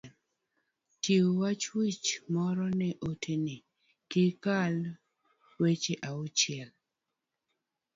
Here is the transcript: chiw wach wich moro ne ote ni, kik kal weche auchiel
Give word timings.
chiw 1.01 1.27
wach 1.39 1.65
wich 1.77 2.07
moro 2.33 2.67
ne 2.79 2.89
ote 3.09 3.33
ni, 3.45 3.55
kik 4.11 4.33
kal 4.43 4.75
weche 5.61 5.95
auchiel 6.09 6.69